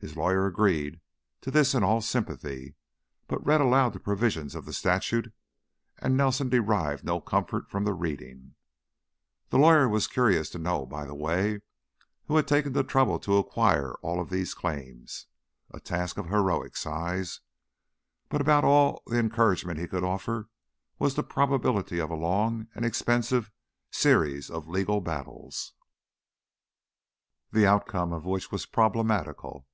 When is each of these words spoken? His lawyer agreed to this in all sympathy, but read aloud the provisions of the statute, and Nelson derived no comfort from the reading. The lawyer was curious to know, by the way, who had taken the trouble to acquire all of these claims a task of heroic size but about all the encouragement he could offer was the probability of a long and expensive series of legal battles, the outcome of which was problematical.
His 0.00 0.16
lawyer 0.16 0.46
agreed 0.46 1.00
to 1.40 1.50
this 1.50 1.74
in 1.74 1.82
all 1.82 2.00
sympathy, 2.00 2.76
but 3.26 3.44
read 3.44 3.60
aloud 3.60 3.92
the 3.94 3.98
provisions 3.98 4.54
of 4.54 4.64
the 4.64 4.72
statute, 4.72 5.32
and 5.98 6.16
Nelson 6.16 6.48
derived 6.48 7.02
no 7.02 7.20
comfort 7.20 7.68
from 7.68 7.82
the 7.82 7.94
reading. 7.94 8.54
The 9.48 9.58
lawyer 9.58 9.88
was 9.88 10.06
curious 10.06 10.50
to 10.50 10.58
know, 10.60 10.86
by 10.86 11.04
the 11.04 11.16
way, 11.16 11.62
who 12.26 12.36
had 12.36 12.46
taken 12.46 12.74
the 12.74 12.84
trouble 12.84 13.18
to 13.18 13.38
acquire 13.38 13.94
all 13.94 14.20
of 14.20 14.30
these 14.30 14.54
claims 14.54 15.26
a 15.72 15.80
task 15.80 16.16
of 16.16 16.26
heroic 16.26 16.76
size 16.76 17.40
but 18.28 18.40
about 18.40 18.62
all 18.62 19.02
the 19.08 19.18
encouragement 19.18 19.80
he 19.80 19.88
could 19.88 20.04
offer 20.04 20.48
was 21.00 21.16
the 21.16 21.24
probability 21.24 21.98
of 21.98 22.08
a 22.10 22.14
long 22.14 22.68
and 22.72 22.84
expensive 22.84 23.50
series 23.90 24.48
of 24.48 24.68
legal 24.68 25.00
battles, 25.00 25.72
the 27.50 27.66
outcome 27.66 28.12
of 28.12 28.24
which 28.24 28.52
was 28.52 28.64
problematical. 28.64 29.66